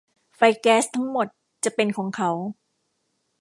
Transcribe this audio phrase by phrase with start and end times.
[0.35, 1.27] ไฟแก๊สทั้งหมด
[1.63, 2.31] จะเป็นของเขา